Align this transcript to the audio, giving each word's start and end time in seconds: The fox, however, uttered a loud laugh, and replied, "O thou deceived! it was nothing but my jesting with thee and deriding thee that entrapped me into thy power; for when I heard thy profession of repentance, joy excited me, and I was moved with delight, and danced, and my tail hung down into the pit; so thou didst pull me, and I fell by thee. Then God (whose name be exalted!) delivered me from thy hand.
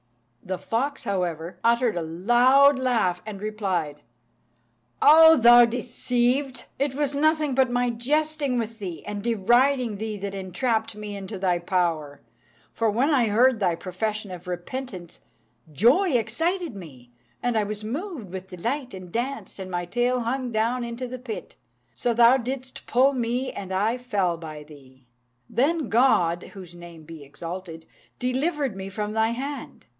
The 0.43 0.57
fox, 0.57 1.03
however, 1.03 1.59
uttered 1.63 1.95
a 1.95 2.01
loud 2.01 2.77
laugh, 2.79 3.21
and 3.25 3.39
replied, 3.39 4.01
"O 4.99 5.37
thou 5.37 5.63
deceived! 5.63 6.65
it 6.79 6.95
was 6.95 7.15
nothing 7.15 7.53
but 7.53 7.69
my 7.69 7.91
jesting 7.91 8.57
with 8.57 8.79
thee 8.79 9.05
and 9.05 9.23
deriding 9.23 9.95
thee 9.97 10.17
that 10.17 10.33
entrapped 10.33 10.95
me 10.95 11.15
into 11.15 11.37
thy 11.37 11.59
power; 11.59 12.21
for 12.73 12.89
when 12.89 13.11
I 13.13 13.27
heard 13.27 13.59
thy 13.59 13.75
profession 13.75 14.31
of 14.31 14.47
repentance, 14.47 15.21
joy 15.71 16.13
excited 16.13 16.75
me, 16.75 17.11
and 17.43 17.55
I 17.55 17.63
was 17.63 17.83
moved 17.83 18.31
with 18.31 18.47
delight, 18.47 18.95
and 18.95 19.11
danced, 19.11 19.59
and 19.59 19.69
my 19.69 19.85
tail 19.85 20.21
hung 20.21 20.51
down 20.51 20.83
into 20.83 21.07
the 21.07 21.19
pit; 21.19 21.55
so 21.93 22.13
thou 22.13 22.37
didst 22.37 22.87
pull 22.87 23.13
me, 23.13 23.51
and 23.53 23.71
I 23.71 23.99
fell 23.99 24.35
by 24.35 24.63
thee. 24.63 25.05
Then 25.47 25.87
God 25.87 26.41
(whose 26.55 26.73
name 26.73 27.03
be 27.03 27.23
exalted!) 27.23 27.85
delivered 28.17 28.75
me 28.75 28.89
from 28.89 29.13
thy 29.13 29.29
hand. 29.29 29.85